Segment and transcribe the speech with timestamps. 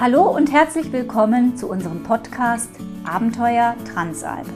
[0.00, 2.70] Hallo und herzlich willkommen zu unserem Podcast
[3.04, 4.46] Abenteuer Transalp.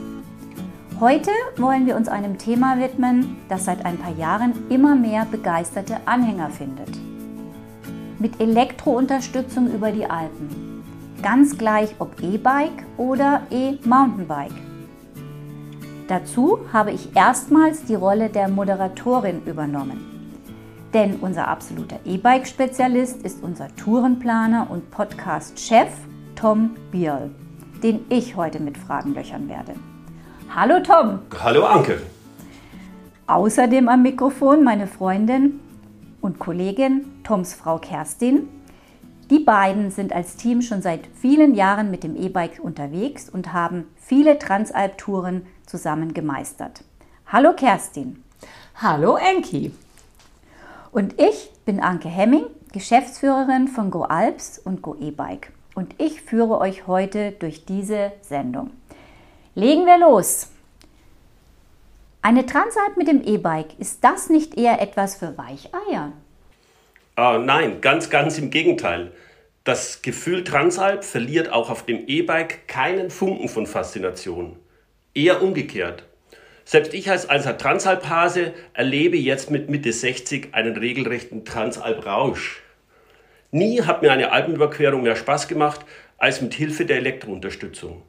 [0.99, 5.97] Heute wollen wir uns einem Thema widmen, das seit ein paar Jahren immer mehr begeisterte
[6.05, 6.89] Anhänger findet.
[8.17, 10.83] Mit Elektrounterstützung über die Alpen.
[11.21, 14.68] Ganz gleich ob E-Bike oder E-Mountainbike.
[16.09, 20.41] Dazu habe ich erstmals die Rolle der Moderatorin übernommen.
[20.91, 25.89] Denn unser absoluter E-Bike-Spezialist ist unser Tourenplaner und Podcast-Chef
[26.35, 27.29] Tom Bierl,
[27.83, 29.75] den ich heute mit Fragen löchern werde.
[30.49, 31.19] Hallo Tom.
[31.43, 32.01] Hallo Anke.
[33.27, 35.59] Außerdem am Mikrofon meine Freundin
[36.21, 38.47] und Kollegin Toms Frau Kerstin.
[39.29, 43.85] Die beiden sind als Team schon seit vielen Jahren mit dem E-Bike unterwegs und haben
[43.95, 46.83] viele Transalp-Touren zusammen gemeistert.
[47.27, 48.23] Hallo Kerstin.
[48.73, 49.71] Hallo Enki.
[50.91, 55.51] Und ich bin Anke Hemming, Geschäftsführerin von Go Alps und Go E-Bike.
[55.75, 58.71] Und ich führe euch heute durch diese Sendung.
[59.53, 60.47] Legen wir los.
[62.23, 66.13] Eine Transalp mit dem E-Bike, ist das nicht eher etwas für Weicheier?
[67.21, 69.11] Ah, nein, ganz, ganz im Gegenteil.
[69.65, 74.55] Das Gefühl Transalp verliert auch auf dem E-Bike keinen Funken von Faszination.
[75.13, 76.05] Eher umgekehrt.
[76.63, 82.61] Selbst ich als alter Transalp-Hase erlebe jetzt mit Mitte 60 einen regelrechten Transalp-Rausch.
[83.51, 85.81] Nie hat mir eine Alpenüberquerung mehr Spaß gemacht
[86.17, 88.01] als mit Hilfe der Elektrounterstützung.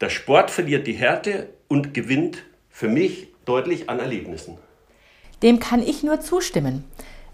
[0.00, 4.56] Der Sport verliert die Härte und gewinnt für mich deutlich an Erlebnissen.
[5.42, 6.84] Dem kann ich nur zustimmen.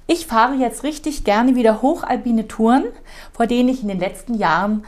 [0.07, 2.85] Ich fahre jetzt richtig gerne wieder hochalpine Touren,
[3.33, 4.85] vor denen ich in den letzten Jahren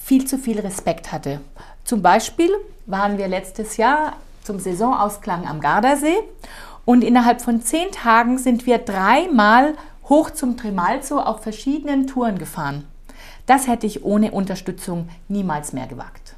[0.00, 1.40] viel zu viel Respekt hatte.
[1.84, 2.50] Zum Beispiel
[2.86, 4.14] waren wir letztes Jahr
[4.44, 6.16] zum Saisonausklang am Gardasee
[6.84, 9.74] und innerhalb von zehn Tagen sind wir dreimal
[10.08, 12.86] hoch zum Tremalzo auf verschiedenen Touren gefahren.
[13.46, 16.34] Das hätte ich ohne Unterstützung niemals mehr gewagt.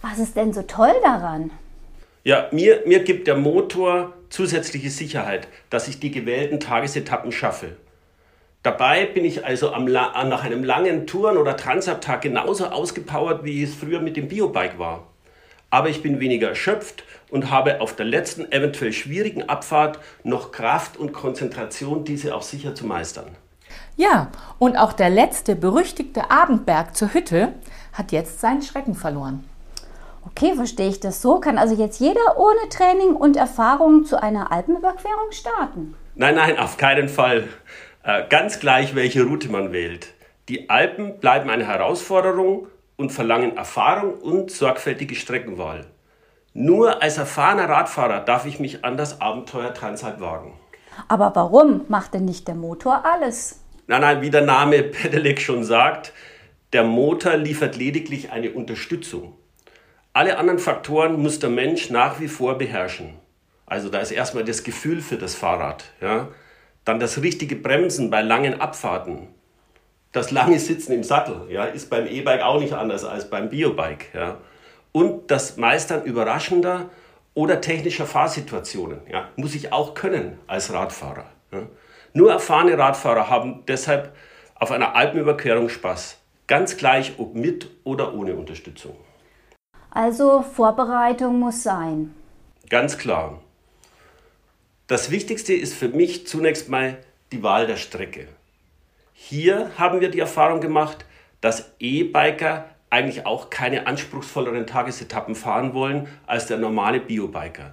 [0.00, 1.50] Was ist denn so toll daran?
[2.26, 7.76] Ja, mir, mir gibt der Motor zusätzliche Sicherheit, dass ich die gewählten Tagesetappen schaffe.
[8.64, 13.76] Dabei bin ich also am, nach einem langen Touren- oder Transabtag genauso ausgepowert, wie es
[13.76, 15.06] früher mit dem Biobike war
[15.70, 20.96] aber ich bin weniger erschöpft und habe auf der letzten eventuell schwierigen Abfahrt noch Kraft
[20.96, 23.26] und Konzentration, diese auch sicher zu meistern.
[23.96, 27.52] Ja, und auch der letzte berüchtigte Abendberg zur Hütte
[27.92, 29.44] hat jetzt seinen Schrecken verloren.
[30.26, 31.38] Okay, verstehe ich das so?
[31.38, 35.94] Kann also jetzt jeder ohne Training und Erfahrung zu einer Alpenüberquerung starten?
[36.16, 37.48] Nein, nein, auf keinen Fall.
[38.02, 40.14] Äh, ganz gleich, welche Route man wählt.
[40.48, 42.66] Die Alpen bleiben eine Herausforderung
[42.96, 45.86] und verlangen Erfahrung und sorgfältige Streckenwahl.
[46.54, 50.54] Nur als erfahrener Radfahrer darf ich mich an das Abenteuer Transalp wagen.
[51.08, 53.60] Aber warum macht denn nicht der Motor alles?
[53.86, 56.12] Nein, nein, wie der Name Pedelec schon sagt,
[56.72, 59.34] der Motor liefert lediglich eine Unterstützung.
[60.16, 63.18] Alle anderen Faktoren muss der Mensch nach wie vor beherrschen.
[63.66, 66.28] Also da ist erstmal das Gefühl für das Fahrrad, ja?
[66.86, 69.28] dann das richtige Bremsen bei langen Abfahrten,
[70.12, 74.06] das lange Sitzen im Sattel ja, ist beim E-Bike auch nicht anders als beim Biobike.
[74.14, 74.38] Ja.
[74.90, 76.88] Und das Meistern überraschender
[77.34, 81.26] oder technischer Fahrsituationen ja, muss ich auch können als Radfahrer.
[81.52, 81.66] Ja.
[82.14, 84.16] Nur erfahrene Radfahrer haben deshalb
[84.54, 86.16] auf einer Alpenüberquerung Spaß.
[86.46, 88.96] Ganz gleich, ob mit oder ohne Unterstützung.
[89.96, 92.14] Also Vorbereitung muss sein.
[92.68, 93.40] Ganz klar.
[94.88, 96.98] Das Wichtigste ist für mich zunächst mal
[97.32, 98.28] die Wahl der Strecke.
[99.14, 101.06] Hier haben wir die Erfahrung gemacht,
[101.40, 107.72] dass E-Biker eigentlich auch keine anspruchsvolleren Tagesetappen fahren wollen als der normale Biobiker.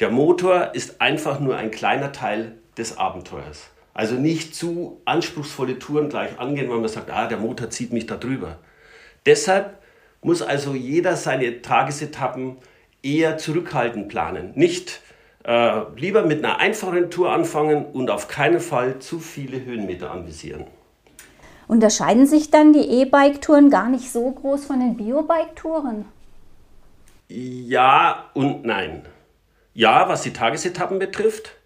[0.00, 3.70] Der Motor ist einfach nur ein kleiner Teil des Abenteuers.
[3.94, 8.06] Also nicht zu anspruchsvolle Touren gleich angehen, weil man sagt, ah, der Motor zieht mich
[8.06, 8.58] da drüber.
[9.26, 9.78] Deshalb
[10.22, 12.56] muss also jeder seine Tagesetappen
[13.02, 14.52] eher zurückhaltend planen.
[14.54, 15.00] Nicht
[15.44, 20.64] äh, lieber mit einer einfachen Tour anfangen und auf keinen Fall zu viele Höhenmeter anvisieren.
[21.66, 26.04] Unterscheiden sich dann die E-Bike-Touren gar nicht so groß von den Bio-Bike-Touren?
[27.28, 29.02] Ja und nein.
[29.74, 31.56] Ja, was die Tagesetappen betrifft.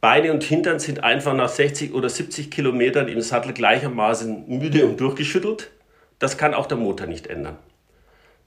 [0.00, 5.00] Beine und Hintern sind einfach nach 60 oder 70 Kilometern im Sattel gleichermaßen müde und
[5.00, 5.70] durchgeschüttelt.
[6.18, 7.58] Das kann auch der Motor nicht ändern.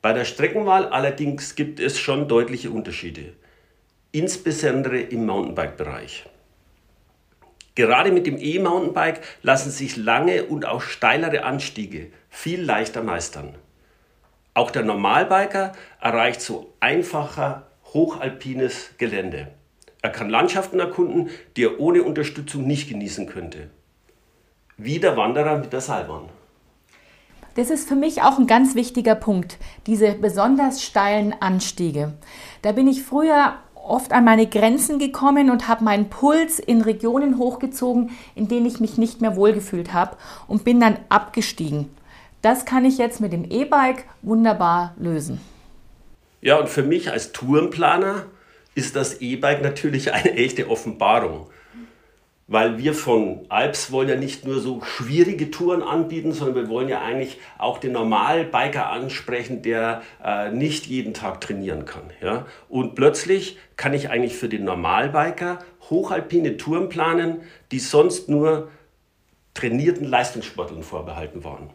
[0.04, 3.32] Bei der Streckenwahl allerdings gibt es schon deutliche Unterschiede,
[4.12, 6.26] insbesondere im Mountainbike-Bereich.
[7.76, 13.56] Gerade mit dem E-Mountainbike lassen sich lange und auch steilere Anstiege viel leichter meistern.
[14.54, 15.72] Auch der Normalbiker
[16.02, 19.54] erreicht so einfacher hochalpines Gelände.
[20.02, 23.70] Er kann Landschaften erkunden, die er ohne Unterstützung nicht genießen könnte.
[24.76, 26.28] Wie der Wanderer mit der Seilbahn.
[27.56, 32.14] Das ist für mich auch ein ganz wichtiger Punkt, diese besonders steilen Anstiege.
[32.64, 37.38] Da bin ich früher oft an meine Grenzen gekommen und habe meinen Puls in Regionen
[37.38, 40.18] hochgezogen, in denen ich mich nicht mehr wohlgefühlt habe
[40.48, 41.90] und bin dann abgestiegen.
[42.42, 45.40] Das kann ich jetzt mit dem E-Bike wunderbar lösen.
[46.42, 48.26] Ja, und für mich als Tourenplaner
[48.76, 51.48] ist das E-Bike natürlich eine echte Offenbarung
[52.48, 56.90] weil wir von Alps wollen ja nicht nur so schwierige Touren anbieten, sondern wir wollen
[56.90, 62.04] ja eigentlich auch den Normalbiker ansprechen, der äh, nicht jeden Tag trainieren kann.
[62.22, 62.46] Ja?
[62.70, 65.60] Und plötzlich kann ich eigentlich für den Normalbiker
[65.90, 67.42] hochalpine Touren planen,
[67.72, 68.70] die sonst nur
[69.54, 71.70] trainierten Leistungssportlern vorbehalten waren.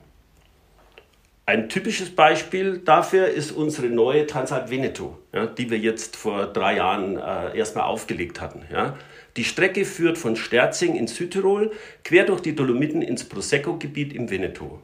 [1.48, 6.76] Ein typisches Beispiel dafür ist unsere neue Transalp Veneto, ja, die wir jetzt vor drei
[6.76, 8.66] Jahren äh, erstmal aufgelegt hatten.
[8.70, 8.98] Ja.
[9.38, 11.72] Die Strecke führt von Sterzing in Südtirol
[12.04, 14.82] quer durch die Dolomiten ins Prosecco-Gebiet im Veneto.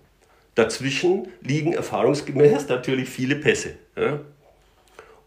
[0.54, 3.74] Dazwischen liegen erfahrungsgemäß natürlich viele Pässe.
[3.94, 4.20] Ja.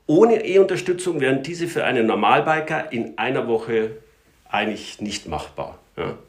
[0.07, 3.92] Ohne E-Unterstützung wären diese für einen Normalbiker in einer Woche
[4.50, 5.78] eigentlich nicht machbar.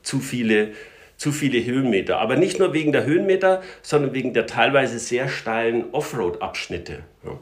[0.02, 0.72] Zu, viele,
[1.18, 2.18] zu viele Höhenmeter.
[2.18, 7.00] Aber nicht nur wegen der Höhenmeter, sondern wegen der teilweise sehr steilen Offroad-Abschnitte.
[7.24, 7.38] Ja.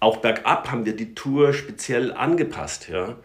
[0.00, 2.88] Auch bergab haben wir die Tour speziell angepasst.
[2.88, 3.16] Ja.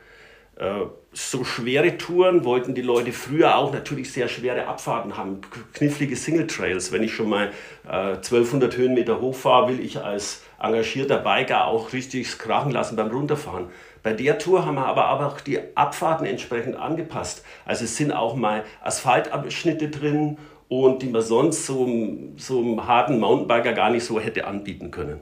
[0.58, 5.42] Äh, so schwere Touren wollten die Leute früher auch natürlich sehr schwere Abfahrten haben,
[5.74, 6.92] knifflige Single Trails.
[6.92, 7.52] Wenn ich schon mal
[7.88, 13.68] äh, 1200 Höhenmeter hochfahre, will ich als engagierter Biker auch richtig krachen lassen beim Runterfahren.
[14.02, 17.44] Bei der Tour haben wir aber auch die Abfahrten entsprechend angepasst.
[17.66, 20.38] Also es sind auch mal Asphaltabschnitte drin
[20.68, 21.88] und die man sonst so,
[22.38, 25.20] so einem harten Mountainbiker gar nicht so hätte anbieten können.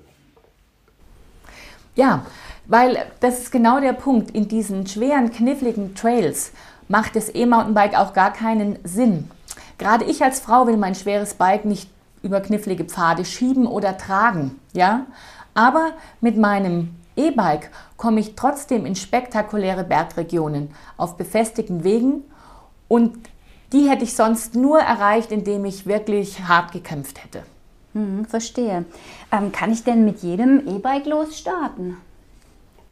[1.95, 2.25] Ja,
[2.71, 4.31] weil das ist genau der Punkt.
[4.31, 6.53] In diesen schweren, kniffligen Trails
[6.87, 9.29] macht das E-Mountainbike auch gar keinen Sinn.
[9.77, 11.89] Gerade ich als Frau will mein schweres Bike nicht
[12.23, 15.05] über knifflige Pfade schieben oder tragen, ja?
[15.53, 15.91] Aber
[16.21, 22.23] mit meinem E-Bike komme ich trotzdem in spektakuläre Bergregionen auf befestigten Wegen
[22.87, 23.17] und
[23.73, 27.43] die hätte ich sonst nur erreicht, indem ich wirklich hart gekämpft hätte.
[27.91, 28.85] Hm, verstehe.
[29.29, 31.97] Ähm, kann ich denn mit jedem E-Bike losstarten?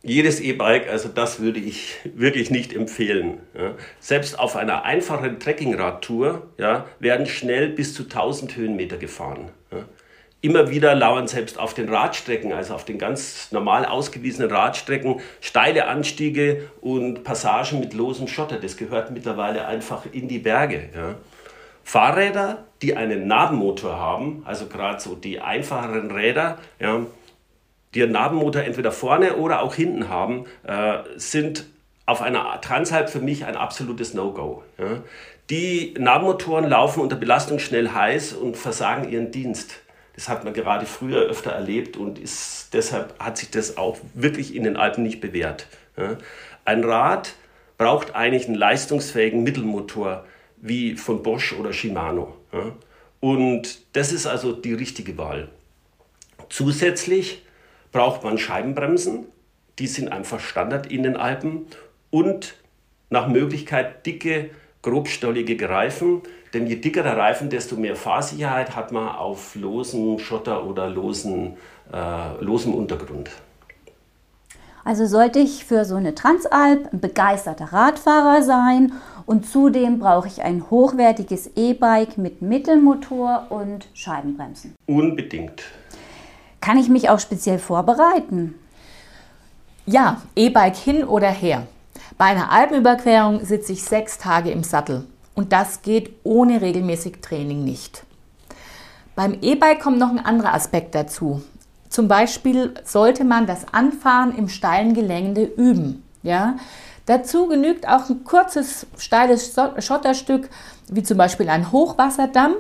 [0.01, 3.40] Jedes E-Bike, also das würde ich wirklich nicht empfehlen.
[3.54, 3.75] Ja.
[4.00, 9.50] Selbst auf einer einfachen Trekkingradtour ja, werden schnell bis zu 1000 Höhenmeter gefahren.
[9.72, 9.80] Ja.
[10.42, 15.88] Immer wieder lauern selbst auf den Radstrecken, also auf den ganz normal ausgewiesenen Radstrecken, steile
[15.88, 18.57] Anstiege und Passagen mit losem Schotter.
[18.57, 21.18] Das gehört mittlerweile einfach in die Berge.
[21.84, 27.01] Fahrräder, die einen Nabenmotor haben, also gerade so die einfacheren Räder, ja,
[27.94, 31.65] die einen Nabenmotor entweder vorne oder auch hinten haben, äh, sind
[32.06, 34.63] auf einer Transalp für mich ein absolutes No-Go.
[34.77, 35.01] Ja.
[35.50, 39.81] Die Nabenmotoren laufen unter Belastung schnell heiß und versagen ihren Dienst.
[40.15, 44.56] Das hat man gerade früher öfter erlebt und ist, deshalb hat sich das auch wirklich
[44.56, 45.68] in den Alpen nicht bewährt.
[45.97, 46.18] Ja.
[46.65, 47.33] Ein Rad
[47.77, 50.25] braucht eigentlich einen leistungsfähigen Mittelmotor
[50.57, 52.36] wie von Bosch oder Shimano.
[52.51, 52.74] Ja.
[53.19, 55.50] Und das ist also die richtige Wahl.
[56.50, 57.44] Zusätzlich
[57.91, 59.25] braucht man Scheibenbremsen.
[59.80, 61.65] Die sind einfach Standard in den Alpen.
[62.09, 62.56] Und
[63.10, 66.22] nach Möglichkeit dicke, grobstollige Reifen.
[66.53, 71.58] Denn je dicker der Reifen, desto mehr Fahrsicherheit hat man auf losem Schotter oder losen,
[71.93, 73.29] äh, losem Untergrund.
[74.84, 78.93] Also sollte ich für so eine Transalp ein begeisterter Radfahrer sein
[79.27, 84.74] und zudem brauche ich ein hochwertiges E-Bike mit Mittelmotor und Scheibenbremsen.
[84.88, 85.63] Unbedingt.
[86.62, 88.56] Kann ich mich auch speziell vorbereiten?
[89.86, 91.68] Ja, E-Bike hin oder her.
[92.18, 97.63] Bei einer Alpenüberquerung sitze ich sechs Tage im Sattel und das geht ohne regelmäßig Training
[97.63, 98.04] nicht.
[99.16, 101.42] Beim E-Bike kommt noch ein anderer Aspekt dazu.
[101.89, 106.04] Zum Beispiel sollte man das Anfahren im steilen Gelände üben.
[106.22, 106.58] Ja?
[107.06, 110.50] Dazu genügt auch ein kurzes, steiles Schotterstück,
[110.89, 112.54] wie zum Beispiel ein Hochwasserdamm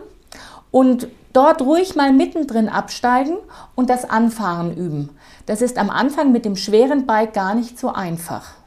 [0.71, 3.37] und dort ruhig mal mittendrin absteigen
[3.75, 5.09] und das Anfahren üben.
[5.45, 8.59] Das ist am Anfang mit dem schweren Bike gar nicht so einfach.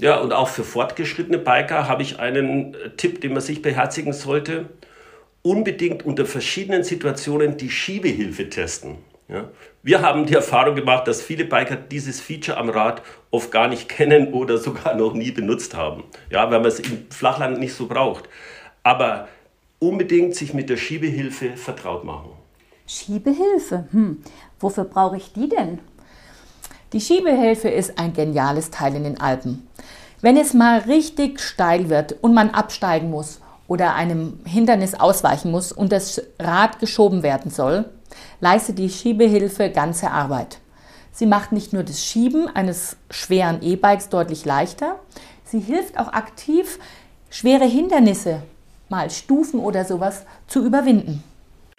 [0.00, 4.14] Ja, und auch für fortgeschrittene Biker habe ich einen äh, Tipp, den man sich beherzigen
[4.14, 4.70] sollte.
[5.42, 8.96] Unbedingt unter verschiedenen Situationen die Schiebehilfe testen.
[9.28, 9.48] Ja.
[9.82, 13.88] Wir haben die Erfahrung gemacht, dass viele Biker dieses Feature am Rad oft gar nicht
[13.88, 16.04] kennen oder sogar noch nie benutzt haben.
[16.30, 18.28] Ja, weil man es im Flachland nicht so braucht.
[18.82, 19.28] Aber
[19.80, 22.30] unbedingt sich mit der Schiebehilfe vertraut machen.
[22.86, 23.86] Schiebehilfe?
[23.90, 24.22] Hm.
[24.60, 25.80] Wofür brauche ich die denn?
[26.92, 29.66] Die Schiebehilfe ist ein geniales Teil in den Alpen.
[30.20, 35.72] Wenn es mal richtig steil wird und man absteigen muss oder einem Hindernis ausweichen muss
[35.72, 37.88] und das Rad geschoben werden soll,
[38.40, 40.58] leistet die Schiebehilfe ganze Arbeit.
[41.12, 44.98] Sie macht nicht nur das Schieben eines schweren E-Bikes deutlich leichter,
[45.44, 46.78] sie hilft auch aktiv,
[47.30, 48.42] schwere Hindernisse,
[48.90, 51.22] mal Stufen oder sowas, zu überwinden.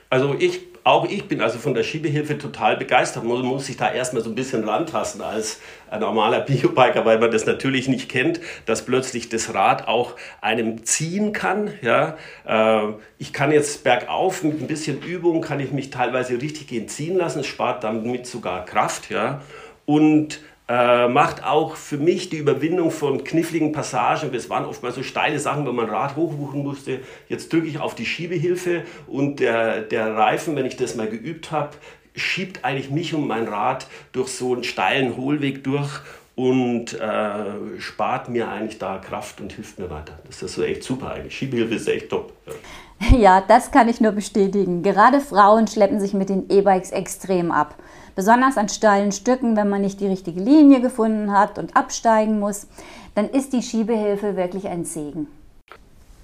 [0.10, 3.24] Also ich auch ich bin also von der Schiebehilfe total begeistert.
[3.24, 7.30] Man muss sich da erstmal so ein bisschen rantasten als ein normaler Biobiker, weil man
[7.30, 11.72] das natürlich nicht kennt, dass plötzlich das Rad auch einem ziehen kann.
[11.82, 16.68] Ja, äh, ich kann jetzt bergauf mit ein bisschen Übung kann ich mich teilweise richtig
[16.68, 17.44] gehen ziehen lassen.
[17.44, 19.12] Spart damit sogar Kraft.
[19.12, 19.42] Ja,
[19.86, 20.40] und
[20.72, 24.32] äh, macht auch für mich die Überwindung von kniffligen Passagen.
[24.32, 27.02] Das waren oft mal so steile Sachen, wenn man Rad hochwuchen musste.
[27.28, 31.52] Jetzt drücke ich auf die Schiebehilfe und der, der Reifen, wenn ich das mal geübt
[31.52, 31.72] habe,
[32.16, 35.90] schiebt eigentlich mich und mein Rad durch so einen steilen Hohlweg durch
[36.36, 40.14] und äh, spart mir eigentlich da Kraft und hilft mir weiter.
[40.26, 41.36] Das ist so echt super eigentlich.
[41.36, 42.34] Schiebehilfe ist echt top.
[42.46, 42.54] Ja.
[43.18, 44.84] ja, das kann ich nur bestätigen.
[44.84, 47.76] Gerade Frauen schleppen sich mit den E-Bikes extrem ab.
[48.16, 52.68] Besonders an steilen Stücken, wenn man nicht die richtige Linie gefunden hat und absteigen muss,
[53.16, 55.28] dann ist die Schiebehilfe wirklich ein Segen.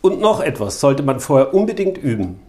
[0.01, 2.39] Und noch etwas sollte man vorher unbedingt üben.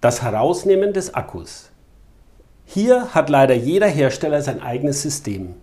[0.00, 1.70] Das Herausnehmen des Akkus.
[2.64, 5.54] Hier hat leider jeder Hersteller sein eigenes System.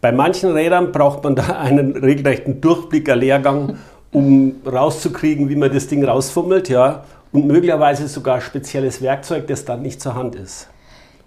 [0.00, 3.78] Bei manchen Rädern braucht man da einen regelrechten Durchblicker-Lehrgang,
[4.12, 9.82] um rauszukriegen, wie man das Ding rausfummelt, ja, und möglicherweise sogar spezielles Werkzeug, das dann
[9.82, 10.68] nicht zur Hand ist.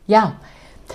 [0.07, 0.33] Ja,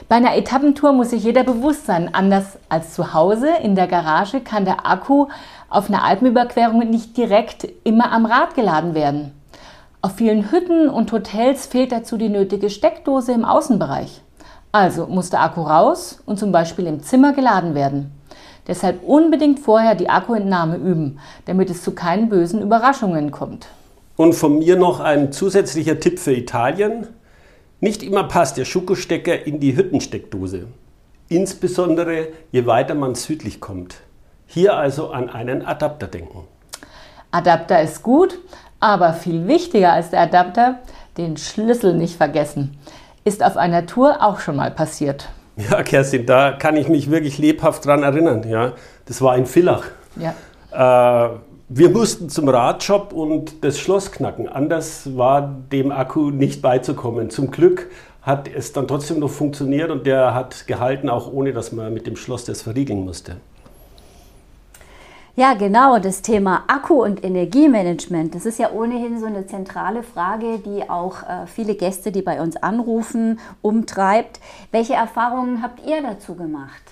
[0.08, 4.40] bei einer Etappentour muss sich jeder bewusst sein, anders als zu Hause in der Garage
[4.40, 5.26] kann der Akku
[5.68, 9.32] auf einer Alpenüberquerung nicht direkt immer am Rad geladen werden.
[10.02, 14.20] Auf vielen Hütten und Hotels fehlt dazu die nötige Steckdose im Außenbereich.
[14.74, 18.10] Also muss der Akku raus und zum Beispiel im Zimmer geladen werden.
[18.66, 23.68] Deshalb unbedingt vorher die Akkuentnahme üben, damit es zu keinen bösen Überraschungen kommt.
[24.16, 27.06] Und von mir noch ein zusätzlicher Tipp für Italien.
[27.78, 30.66] Nicht immer passt der Schokostecker in die Hüttensteckdose.
[31.28, 33.98] Insbesondere je weiter man südlich kommt.
[34.48, 36.48] Hier also an einen Adapter denken.
[37.30, 38.40] Adapter ist gut,
[38.80, 40.80] aber viel wichtiger als der Adapter,
[41.16, 42.76] den Schlüssel nicht vergessen.
[43.24, 45.30] Ist auf einer Tour auch schon mal passiert.
[45.56, 48.44] Ja, Kerstin, da kann ich mich wirklich lebhaft dran erinnern.
[48.48, 48.72] Ja,
[49.06, 49.84] das war in Villach.
[50.16, 50.34] Ja.
[50.72, 51.36] Äh,
[51.68, 54.48] wir mussten zum Radshop und das Schloss knacken.
[54.48, 57.30] Anders war dem Akku nicht beizukommen.
[57.30, 57.88] Zum Glück
[58.20, 62.06] hat es dann trotzdem noch funktioniert und der hat gehalten, auch ohne dass man mit
[62.06, 63.36] dem Schloss das verriegeln musste.
[65.36, 70.60] Ja, genau, das Thema Akku- und Energiemanagement, das ist ja ohnehin so eine zentrale Frage,
[70.64, 74.38] die auch äh, viele Gäste, die bei uns anrufen, umtreibt.
[74.70, 76.82] Welche Erfahrungen habt ihr dazu gemacht?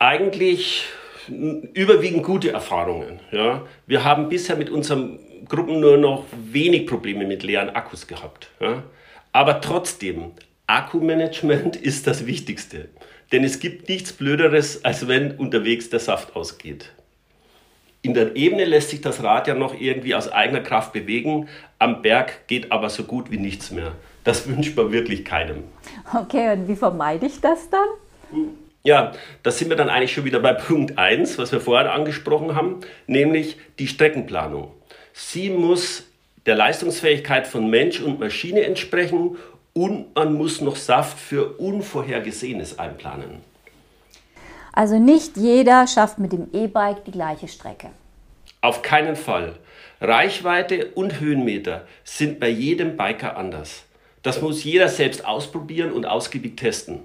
[0.00, 0.88] Eigentlich
[1.28, 3.20] überwiegend gute Erfahrungen.
[3.30, 3.62] Ja.
[3.86, 8.50] Wir haben bisher mit unseren Gruppen nur noch wenig Probleme mit leeren Akkus gehabt.
[8.58, 8.82] Ja.
[9.30, 10.32] Aber trotzdem,
[10.66, 12.88] Akkumanagement ist das Wichtigste.
[13.32, 16.92] Denn es gibt nichts Blöderes, als wenn unterwegs der Saft ausgeht.
[18.02, 21.48] In der Ebene lässt sich das Rad ja noch irgendwie aus eigener Kraft bewegen.
[21.78, 23.92] Am Berg geht aber so gut wie nichts mehr.
[24.24, 25.64] Das wünscht man wirklich keinem.
[26.14, 27.88] Okay, und wie vermeide ich das dann?
[28.82, 32.54] Ja, da sind wir dann eigentlich schon wieder bei Punkt 1, was wir vorher angesprochen
[32.54, 34.72] haben, nämlich die Streckenplanung.
[35.12, 36.04] Sie muss
[36.46, 39.36] der Leistungsfähigkeit von Mensch und Maschine entsprechen
[39.72, 43.40] und man muss noch Saft für Unvorhergesehenes einplanen.
[44.72, 47.90] Also nicht jeder schafft mit dem E-Bike die gleiche Strecke.
[48.60, 49.56] Auf keinen Fall.
[50.00, 53.84] Reichweite und Höhenmeter sind bei jedem Biker anders.
[54.22, 57.00] Das muss jeder selbst ausprobieren und ausgiebig testen.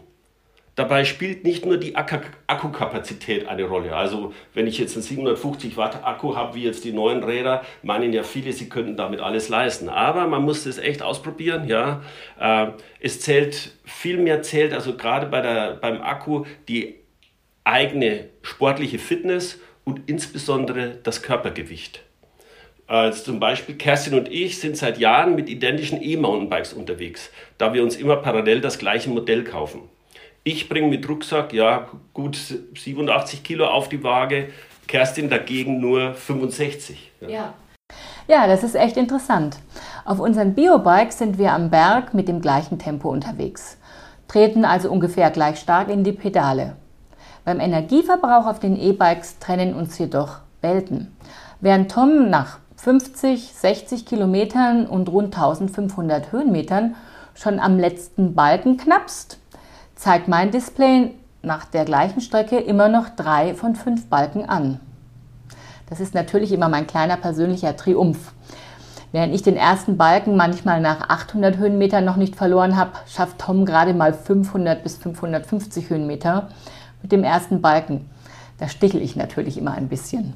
[0.75, 3.95] Dabei spielt nicht nur die Akkukapazität eine Rolle.
[3.95, 8.11] Also wenn ich jetzt einen 750 Watt Akku habe, wie jetzt die neuen Räder, meinen
[8.11, 9.87] ja viele, sie könnten damit alles leisten.
[9.87, 11.69] Aber man muss das echt ausprobieren.
[11.69, 12.01] Ja,
[12.37, 12.67] äh,
[12.99, 16.95] es zählt viel mehr zählt also gerade bei der, beim Akku die
[17.63, 22.01] eigene sportliche Fitness und insbesondere das Körpergewicht.
[22.87, 27.81] Also zum Beispiel Kerstin und ich sind seit Jahren mit identischen E-Mountainbikes unterwegs, da wir
[27.81, 29.89] uns immer parallel das gleiche Modell kaufen.
[30.47, 32.37] Ich bringe mit Rucksack ja gut
[32.75, 34.49] 87 Kilo auf die Waage,
[34.87, 37.11] Kerstin dagegen nur 65.
[37.21, 37.27] Ja.
[37.29, 37.53] ja.
[38.27, 39.57] Ja, das ist echt interessant.
[40.05, 43.79] Auf unseren Biobikes sind wir am Berg mit dem gleichen Tempo unterwegs,
[44.27, 46.75] treten also ungefähr gleich stark in die Pedale.
[47.43, 51.17] Beim Energieverbrauch auf den E-Bikes trennen uns jedoch Welten.
[51.59, 56.95] Während Tom nach 50, 60 Kilometern und rund 1500 Höhenmetern
[57.33, 59.39] schon am letzten Balken knapst,
[59.95, 61.11] zeigt mein Display
[61.41, 64.79] nach der gleichen Strecke immer noch drei von fünf Balken an.
[65.89, 68.33] Das ist natürlich immer mein kleiner persönlicher Triumph.
[69.11, 73.65] Während ich den ersten Balken manchmal nach 800 Höhenmetern noch nicht verloren habe, schafft Tom
[73.65, 76.49] gerade mal 500 bis 550 Höhenmeter
[77.01, 78.09] mit dem ersten Balken.
[78.57, 80.33] Da stichel ich natürlich immer ein bisschen.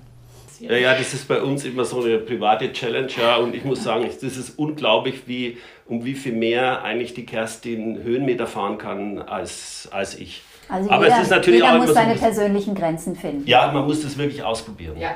[0.59, 3.37] Ja, ja, das ist bei uns immer so eine private Challenge, ja.
[3.37, 8.03] Und ich muss sagen, das ist unglaublich, wie, um wie viel mehr eigentlich die Kerstin
[8.03, 10.43] Höhenmeter fahren kann als, als ich.
[10.67, 13.47] Also Aber jeder, es ist natürlich jeder auch muss seine so persönlichen Grenzen finden.
[13.47, 14.97] Ja, man muss das wirklich ausprobieren.
[14.99, 15.11] Ja.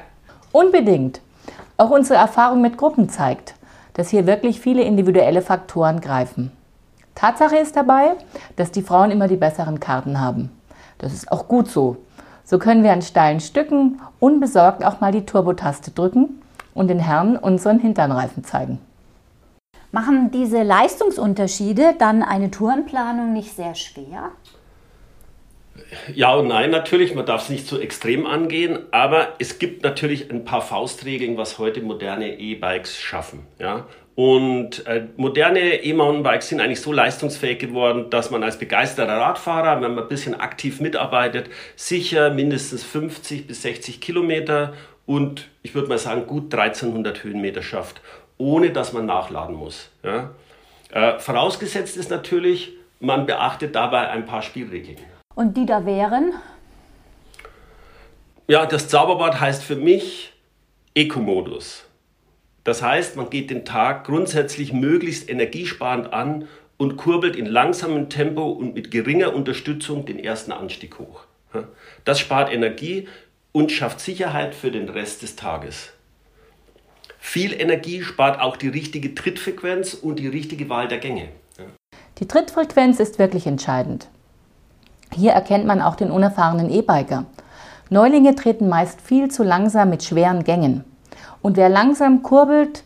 [0.51, 1.21] Unbedingt.
[1.77, 3.55] Auch unsere Erfahrung mit Gruppen zeigt,
[3.93, 6.51] dass hier wirklich viele individuelle Faktoren greifen.
[7.15, 8.13] Tatsache ist dabei,
[8.55, 10.49] dass die Frauen immer die besseren Karten haben.
[10.97, 11.97] Das ist auch gut so.
[12.53, 16.39] So können wir an steilen Stücken unbesorgt auch mal die Turbotaste drücken
[16.75, 18.77] und den Herren unseren Hinternreifen zeigen.
[19.91, 24.29] Machen diese Leistungsunterschiede dann eine Tourenplanung nicht sehr schwer?
[26.13, 27.15] Ja und nein, natürlich.
[27.15, 31.57] Man darf es nicht so extrem angehen, aber es gibt natürlich ein paar Faustregeln, was
[31.57, 33.47] heute moderne E-Bikes schaffen.
[33.57, 33.87] Ja?
[34.15, 39.95] Und äh, moderne E-Mountainbikes sind eigentlich so leistungsfähig geworden, dass man als begeisterter Radfahrer, wenn
[39.95, 44.73] man ein bisschen aktiv mitarbeitet, sicher mindestens 50 bis 60 Kilometer
[45.07, 48.01] und ich würde mal sagen gut 1300 Höhenmeter schafft,
[48.37, 49.89] ohne dass man nachladen muss.
[50.03, 50.31] Ja?
[50.91, 54.99] Äh, vorausgesetzt ist natürlich, man beachtet dabei ein paar Spielregeln.
[55.33, 56.33] Und die da wären?
[58.47, 60.33] Ja, das Zauberwort heißt für mich
[60.93, 61.85] Eco-Modus.
[62.63, 68.49] Das heißt, man geht den Tag grundsätzlich möglichst energiesparend an und kurbelt in langsamem Tempo
[68.49, 71.25] und mit geringer Unterstützung den ersten Anstieg hoch.
[72.05, 73.07] Das spart Energie
[73.51, 75.91] und schafft Sicherheit für den Rest des Tages.
[77.19, 81.29] Viel Energie spart auch die richtige Trittfrequenz und die richtige Wahl der Gänge.
[82.19, 84.07] Die Trittfrequenz ist wirklich entscheidend.
[85.13, 87.25] Hier erkennt man auch den unerfahrenen E-Biker.
[87.89, 90.83] Neulinge treten meist viel zu langsam mit schweren Gängen.
[91.43, 92.83] Und wer langsam kurbelt,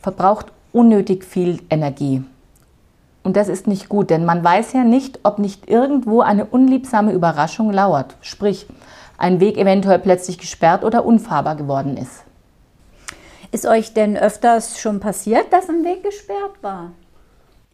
[0.00, 2.24] verbraucht unnötig viel Energie.
[3.22, 7.12] Und das ist nicht gut, denn man weiß ja nicht, ob nicht irgendwo eine unliebsame
[7.12, 8.66] Überraschung lauert, sprich
[9.18, 12.24] ein Weg eventuell plötzlich gesperrt oder unfahrbar geworden ist.
[13.50, 16.92] Ist euch denn öfters schon passiert, dass ein Weg gesperrt war?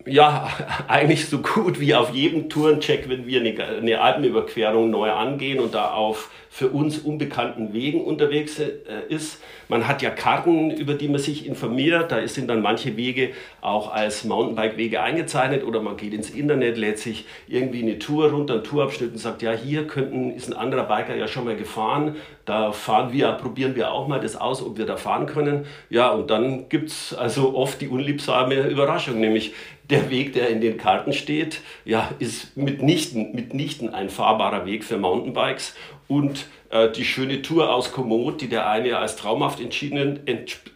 [0.06, 0.50] Ja,
[0.88, 5.92] eigentlich so gut wie auf jedem Tourencheck, wenn wir eine, Alpenüberquerung neu angehen und da
[5.92, 8.70] auf für uns unbekannten Wegen unterwegs äh,
[9.08, 9.42] ist.
[9.68, 12.12] Man hat ja Karten, über die man sich informiert.
[12.12, 17.00] Da sind dann manche Wege auch als Mountainbike-Wege eingezeichnet oder man geht ins Internet, lädt
[17.00, 20.84] sich irgendwie eine Tour runter, einen Tourabschnitt und sagt, ja, hier könnten, ist ein anderer
[20.84, 22.14] Biker ja schon mal gefahren.
[22.44, 25.66] Da fahren wir, probieren wir auch mal das aus, ob wir da fahren können.
[25.90, 29.54] Ja, und dann gibt es also oft die unliebsame Überraschung, nämlich
[29.90, 34.96] der Weg, der in den Karten steht, ja, ist mitnichten, mitnichten ein fahrbarer Weg für
[34.96, 35.74] Mountainbikes
[36.08, 40.20] und äh, die schöne Tour aus Komoot, die der eine als traumhaft entschieden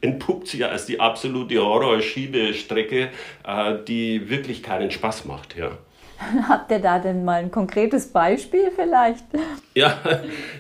[0.01, 3.11] entpuppt sich ja als die absolute Horror-Schiebestrecke,
[3.45, 5.57] äh, die wirklich keinen Spaß macht.
[5.57, 5.79] Ja.
[6.49, 9.25] Habt ihr da denn mal ein konkretes Beispiel vielleicht?
[9.75, 9.99] Ja,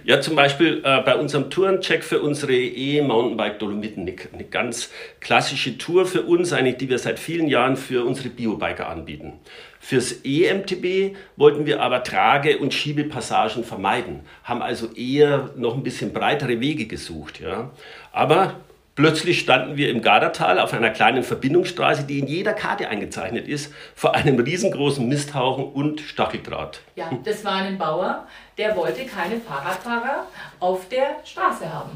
[0.04, 4.90] ja zum Beispiel äh, bei unserem Tourencheck für unsere E-Mountainbike Dolomiten, eine, eine, ganz
[5.20, 9.34] klassische Tour für uns, eigentlich, die wir seit vielen Jahren für unsere Biobiker anbieten.
[9.80, 16.12] Fürs EMTB wollten wir aber Trage- und Schiebepassagen vermeiden, haben also eher noch ein bisschen
[16.12, 17.40] breitere Wege gesucht.
[17.40, 17.70] Ja.
[18.12, 18.54] Aber
[18.98, 23.72] Plötzlich standen wir im Gardertal auf einer kleinen Verbindungsstraße, die in jeder Karte eingezeichnet ist,
[23.94, 26.80] vor einem riesengroßen Misthauchen und Stacheldraht.
[26.96, 28.26] Ja, das war ein Bauer,
[28.58, 30.26] der wollte keine Fahrradfahrer
[30.58, 31.90] auf der Straße haben.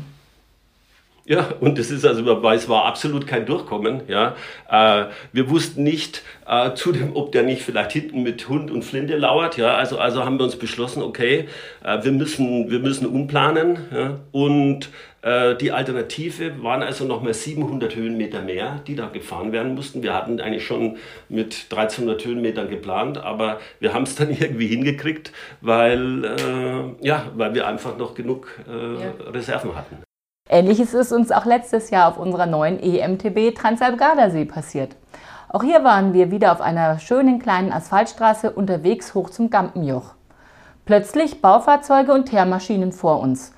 [1.25, 4.03] Ja, und das ist also, es war absolut kein Durchkommen.
[4.09, 4.37] Ja,
[4.69, 9.17] äh, wir wussten nicht äh, zudem, ob der nicht vielleicht hinten mit Hund und Flinte
[9.17, 9.57] lauert.
[9.57, 11.49] Ja, also, also haben wir uns beschlossen, okay,
[11.85, 13.79] äh, wir müssen, wir müssen umplanen.
[13.93, 14.91] Ja, und
[15.25, 20.03] die Alternative waren also nochmal 700 Höhenmeter mehr, die da gefahren werden mussten.
[20.03, 20.97] Wir hatten eigentlich schon
[21.29, 27.55] mit 1300 Höhenmetern geplant, aber wir haben es dann irgendwie hingekriegt, weil, äh, ja, weil
[27.55, 29.13] wir einfach noch genug äh, ja.
[29.31, 29.99] Reserven hatten.
[30.49, 34.97] Ähnliches ist uns auch letztes Jahr auf unserer neuen EMTB Transalp-Gardasee passiert.
[35.49, 40.15] Auch hier waren wir wieder auf einer schönen kleinen Asphaltstraße unterwegs hoch zum Gampenjoch.
[40.85, 43.53] Plötzlich Baufahrzeuge und Teermaschinen vor uns.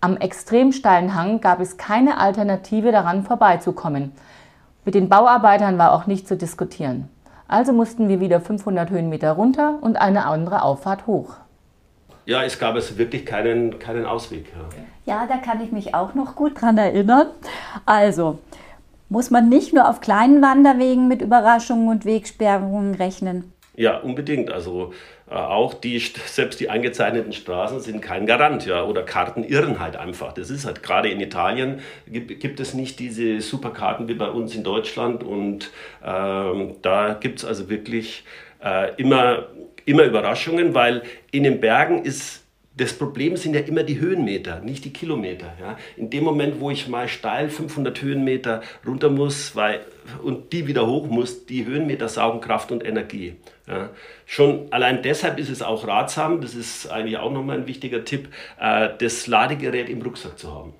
[0.00, 4.12] Am extrem steilen Hang gab es keine Alternative daran vorbeizukommen.
[4.84, 7.08] Mit den Bauarbeitern war auch nicht zu diskutieren.
[7.46, 11.36] Also mussten wir wieder 500 Höhenmeter runter und eine andere Auffahrt hoch
[12.28, 14.52] ja, es gab also wirklich keinen, keinen Ausweg.
[15.06, 15.14] Ja.
[15.14, 17.28] ja, da kann ich mich auch noch gut dran erinnern.
[17.86, 18.38] Also,
[19.08, 23.50] muss man nicht nur auf kleinen Wanderwegen mit Überraschungen und Wegsperrungen rechnen?
[23.76, 24.52] Ja, unbedingt.
[24.52, 24.92] Also
[25.30, 30.32] auch die, selbst die eingezeichneten Straßen sind kein Garant, ja, oder Karten irren halt einfach.
[30.32, 34.54] Das ist halt, gerade in Italien gibt, gibt es nicht diese Superkarten wie bei uns
[34.54, 35.70] in Deutschland und
[36.04, 38.24] ähm, da gibt es also wirklich
[38.64, 39.48] äh, immer,
[39.84, 42.44] immer Überraschungen, weil in den Bergen ist
[42.78, 45.52] das Problem sind ja immer die Höhenmeter, nicht die Kilometer.
[45.60, 45.76] Ja.
[45.96, 49.80] In dem Moment, wo ich mal steil 500 Höhenmeter runter muss weil,
[50.22, 53.34] und die wieder hoch muss, die Höhenmeter saugen Kraft und Energie.
[53.66, 53.90] Ja.
[54.26, 58.28] Schon allein deshalb ist es auch ratsam, das ist eigentlich auch nochmal ein wichtiger Tipp,
[58.60, 60.72] äh, das Ladegerät im Rucksack zu haben.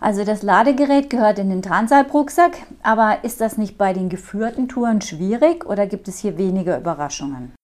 [0.00, 5.00] Also das Ladegerät gehört in den Transalp-Rucksack, aber ist das nicht bei den geführten Touren
[5.00, 7.57] schwierig oder gibt es hier weniger Überraschungen?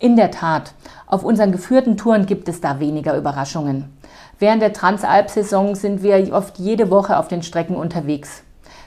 [0.00, 0.72] In der Tat,
[1.06, 3.92] auf unseren geführten Touren gibt es da weniger Überraschungen.
[4.38, 8.42] Während der Transalp-Saison sind wir oft jede Woche auf den Strecken unterwegs.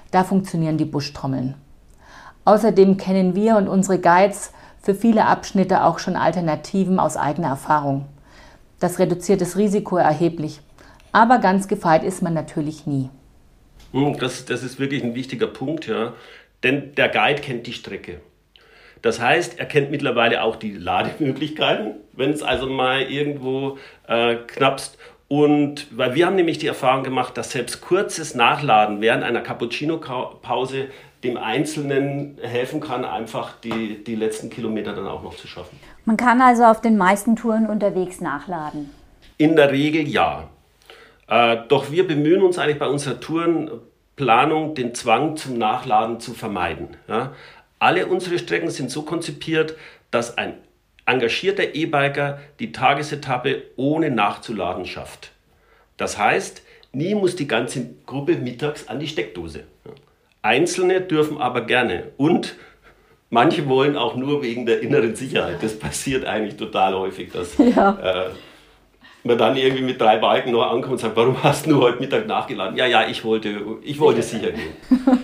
[0.09, 1.53] Da funktionieren die Buschtrommeln.
[2.45, 8.05] Außerdem kennen wir und unsere Guides für viele Abschnitte auch schon Alternativen aus eigener Erfahrung.
[8.79, 10.61] Das reduziert das Risiko erheblich.
[11.11, 13.11] Aber ganz gefeit ist man natürlich nie.
[13.91, 16.13] Hm, das, das ist wirklich ein wichtiger Punkt, ja.
[16.63, 18.19] Denn der Guide kennt die Strecke.
[19.03, 24.97] Das heißt, er kennt mittlerweile auch die Lademöglichkeiten, wenn es also mal irgendwo äh, knappst.
[25.27, 30.87] Und weil wir haben nämlich die Erfahrung gemacht, dass selbst kurzes Nachladen während einer Cappuccino-Pause
[31.23, 35.77] dem Einzelnen helfen kann, einfach die, die letzten Kilometer dann auch noch zu schaffen.
[36.05, 38.89] Man kann also auf den meisten Touren unterwegs nachladen.
[39.37, 40.49] In der Regel ja.
[41.27, 46.95] Äh, doch wir bemühen uns eigentlich bei unserer Tourenplanung, den Zwang zum Nachladen zu vermeiden.
[47.07, 47.33] Ja?
[47.83, 49.75] Alle unsere Strecken sind so konzipiert,
[50.09, 50.53] dass ein
[51.05, 55.33] engagierter E-Biker die Tagesetappe ohne nachzuladen schafft.
[55.97, 56.61] Das heißt,
[56.93, 59.65] nie muss die ganze Gruppe mittags an die Steckdose.
[60.41, 62.55] Einzelne dürfen aber gerne und
[63.29, 65.57] manche wollen auch nur wegen der inneren Sicherheit.
[65.61, 68.27] Das passiert eigentlich total häufig, dass ja.
[68.27, 68.29] äh,
[69.25, 72.27] man dann irgendwie mit drei Balken noch ankommt und sagt, warum hast du heute Mittag
[72.27, 72.77] nachgeladen?
[72.77, 74.71] Ja, ja, ich wollte, ich wollte sicher gehen.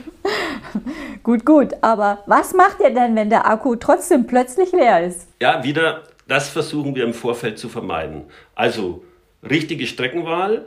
[1.23, 1.73] gut, gut.
[1.82, 5.27] Aber was macht ihr denn, wenn der Akku trotzdem plötzlich leer ist?
[5.41, 8.23] Ja, wieder, das versuchen wir im Vorfeld zu vermeiden.
[8.55, 9.03] Also
[9.47, 10.65] richtige Streckenwahl,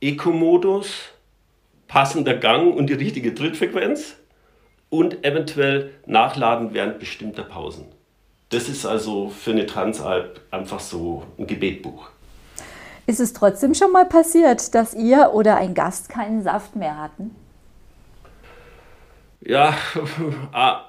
[0.00, 1.10] Eco-Modus,
[1.88, 4.16] passender Gang und die richtige Trittfrequenz
[4.88, 7.86] und eventuell Nachladen während bestimmter Pausen.
[8.50, 12.10] Das ist also für eine Transalp einfach so ein Gebetbuch.
[13.06, 17.34] Ist es trotzdem schon mal passiert, dass ihr oder ein Gast keinen Saft mehr hatten?
[19.44, 19.76] Ja,
[20.52, 20.84] ah,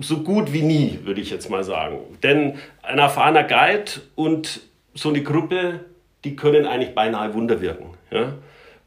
[0.00, 1.98] so gut wie nie, würde ich jetzt mal sagen.
[2.22, 4.60] Denn ein erfahrener Guide und
[4.94, 5.80] so eine Gruppe,
[6.24, 7.94] die können eigentlich beinahe Wunder wirken.
[8.10, 8.32] Ja?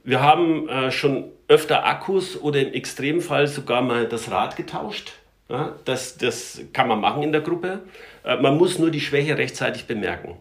[0.03, 5.13] Wir haben äh, schon öfter Akkus oder im Extremfall sogar mal das Rad getauscht.
[5.49, 5.75] Ja?
[5.85, 7.81] Das, das kann man machen in der Gruppe.
[8.23, 10.37] Äh, man muss nur die Schwäche rechtzeitig bemerken.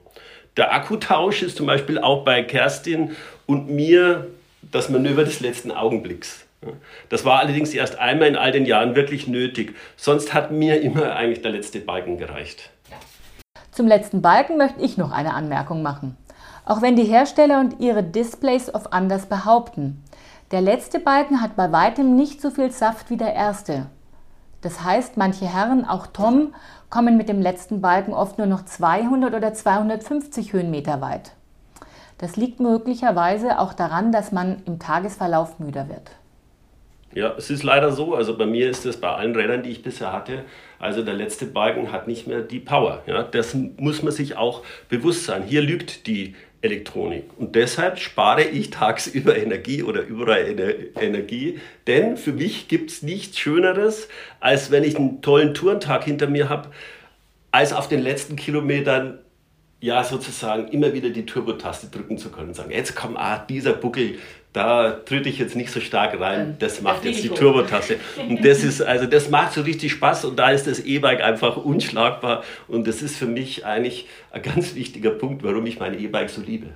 [0.56, 4.28] Der Akkutausch ist zum Beispiel auch bei Kerstin und mir
[4.62, 6.43] das Manöver des letzten Augenblicks.
[7.08, 9.76] Das war allerdings erst einmal in all den Jahren wirklich nötig.
[9.96, 12.70] Sonst hat mir immer eigentlich der letzte Balken gereicht.
[13.70, 16.16] Zum letzten Balken möchte ich noch eine Anmerkung machen.
[16.64, 20.02] Auch wenn die Hersteller und ihre Displays oft anders behaupten.
[20.50, 23.86] Der letzte Balken hat bei weitem nicht so viel Saft wie der erste.
[24.60, 26.54] Das heißt, manche Herren, auch Tom,
[26.88, 31.32] kommen mit dem letzten Balken oft nur noch 200 oder 250 Höhenmeter weit.
[32.18, 36.12] Das liegt möglicherweise auch daran, dass man im Tagesverlauf müder wird.
[37.14, 38.14] Ja, es ist leider so.
[38.14, 40.44] Also bei mir ist es bei allen Rädern, die ich bisher hatte,
[40.78, 43.02] also der letzte Balken hat nicht mehr die Power.
[43.06, 45.44] Ja, das muss man sich auch bewusst sein.
[45.44, 47.24] Hier lügt die Elektronik.
[47.36, 50.46] Und deshalb spare ich tagsüber Energie oder überall
[51.00, 51.60] Energie.
[51.86, 54.08] Denn für mich gibt es nichts Schöneres,
[54.40, 56.70] als wenn ich einen tollen Tourentag hinter mir habe,
[57.52, 59.20] als auf den letzten Kilometern
[59.80, 63.74] ja sozusagen immer wieder die Turbo-Taste drücken zu können und sagen, jetzt komm, ah, dieser
[63.74, 64.16] Buckel,
[64.54, 67.96] da tritt ich jetzt nicht so stark rein, das macht jetzt die Turbo-Taste.
[68.28, 71.56] Und das ist, also das macht so richtig Spaß und da ist das E-Bike einfach
[71.56, 76.30] unschlagbar und das ist für mich eigentlich ein ganz wichtiger Punkt, warum ich mein E-Bike
[76.30, 76.68] so liebe.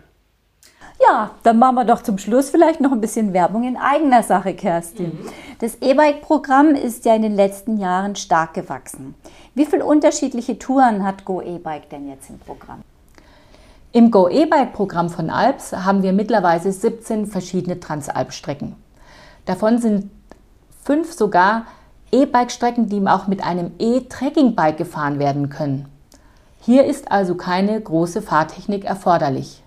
[1.01, 4.55] Ja, dann machen wir doch zum Schluss vielleicht noch ein bisschen Werbung in eigener Sache,
[4.55, 5.07] Kerstin.
[5.07, 5.29] Mhm.
[5.61, 9.14] Das E-Bike-Programm ist ja in den letzten Jahren stark gewachsen.
[9.55, 12.83] Wie viele unterschiedliche Touren hat Go E-Bike denn jetzt im Programm?
[13.90, 18.77] Im Go E-Bike-Programm von Alps haben wir mittlerweile 17 verschiedene Transalp-Strecken.
[19.46, 20.11] Davon sind
[20.85, 21.64] fünf sogar
[22.12, 25.88] E-Bike-Strecken, die auch mit einem E-Trekking-Bike gefahren werden können.
[26.61, 29.62] Hier ist also keine große Fahrtechnik erforderlich.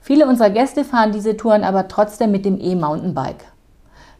[0.00, 3.44] Viele unserer Gäste fahren diese Touren aber trotzdem mit dem E-Mountainbike.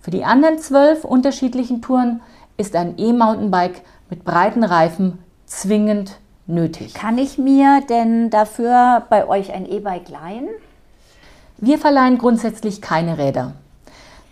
[0.02, 2.20] Für die anderen zwölf unterschiedlichen Touren
[2.58, 6.18] ist ein E-Mountainbike mit breiten Reifen zwingend
[6.50, 6.94] nötig.
[6.94, 10.48] Kann ich mir denn dafür bei euch ein E-Bike leihen?
[11.58, 13.52] Wir verleihen grundsätzlich keine Räder.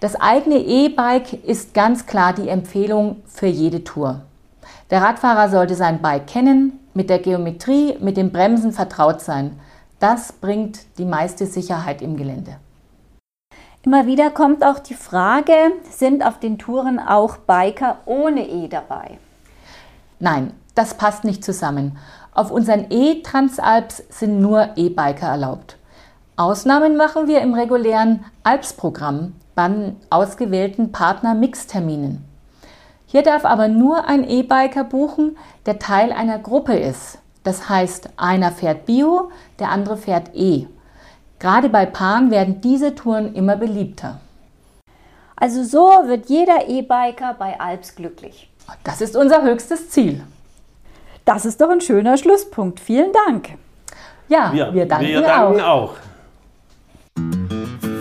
[0.00, 4.22] Das eigene E-Bike ist ganz klar die Empfehlung für jede Tour.
[4.90, 9.58] Der Radfahrer sollte sein Bike kennen, mit der Geometrie, mit den Bremsen vertraut sein.
[9.98, 12.56] Das bringt die meiste Sicherheit im Gelände.
[13.82, 15.52] Immer wieder kommt auch die Frage,
[15.90, 19.18] sind auf den Touren auch Biker ohne E dabei?
[20.20, 21.98] Nein, das passt nicht zusammen.
[22.32, 25.76] Auf unseren E-Transalps sind nur E-Biker erlaubt.
[26.36, 32.24] Ausnahmen machen wir im regulären Alps-Programm bei ausgewählten Partner-Mix-Terminen.
[33.06, 35.36] Hier darf aber nur ein E-Biker buchen,
[35.66, 37.18] der Teil einer Gruppe ist.
[37.42, 40.68] Das heißt, einer fährt Bio, der andere fährt E.
[41.40, 44.20] Gerade bei Paaren werden diese Touren immer beliebter.
[45.34, 48.48] Also so wird jeder E-Biker bei Alps glücklich.
[48.84, 50.22] Das ist unser höchstes Ziel.
[51.28, 52.80] Das ist doch ein schöner Schlusspunkt.
[52.80, 53.50] Vielen Dank.
[54.30, 55.92] Ja, wir, wir danken, wir danken auch.
[55.92, 55.96] auch.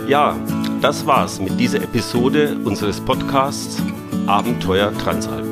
[0.08, 0.34] Ja,
[0.80, 3.82] das war's mit dieser Episode unseres Podcasts
[4.26, 5.44] Abenteuer Transalp.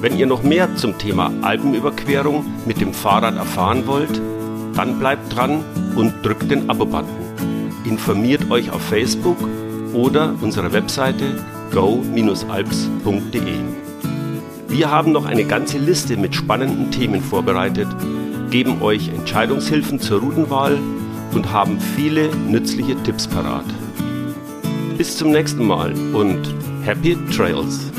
[0.00, 4.20] Wenn ihr noch mehr zum Thema Alpenüberquerung mit dem Fahrrad erfahren wollt,
[4.76, 5.64] dann bleibt dran
[5.96, 7.82] und drückt den Abo-Button.
[7.84, 9.38] Informiert euch auf Facebook
[9.92, 12.54] oder unserer Webseite go-alps.de.
[14.74, 17.86] Wir haben noch eine ganze Liste mit spannenden Themen vorbereitet,
[18.50, 20.76] geben euch Entscheidungshilfen zur Routenwahl
[21.32, 23.66] und haben viele nützliche Tipps parat.
[24.98, 27.92] Bis zum nächsten Mal und Happy Trails!